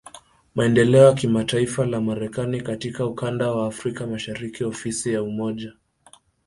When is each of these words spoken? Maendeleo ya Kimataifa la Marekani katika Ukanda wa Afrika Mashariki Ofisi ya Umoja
Maendeleo 0.55 1.03
ya 1.03 1.13
Kimataifa 1.13 1.85
la 1.85 2.01
Marekani 2.01 2.61
katika 2.61 3.05
Ukanda 3.05 3.51
wa 3.51 3.67
Afrika 3.67 4.07
Mashariki 4.07 4.63
Ofisi 4.63 5.13
ya 5.13 5.23
Umoja 5.23 5.73